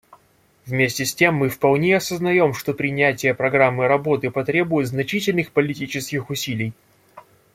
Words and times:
Вместе 0.65 1.05
с 1.05 1.13
тем, 1.13 1.35
мы 1.35 1.49
вполне 1.49 1.95
осознаем, 1.97 2.55
что 2.55 2.73
принятие 2.73 3.35
программы 3.35 3.87
работы 3.87 4.31
потребует 4.31 4.87
значительных 4.87 5.51
политических 5.51 6.31
усилий. 6.31 6.73